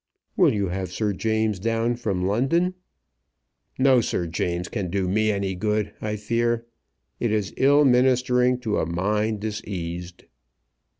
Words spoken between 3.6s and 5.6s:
"No Sir James can do me any